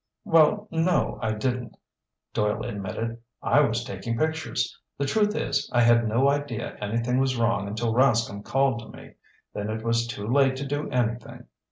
[0.25, 1.77] "Well, no, I didn't,"
[2.33, 3.21] Doyle admitted.
[3.43, 4.75] "I was taking pictures.
[4.97, 9.13] The truth is, I had no idea anything was wrong until Rascomb called to me.
[9.53, 11.45] Then it was too late to do anything."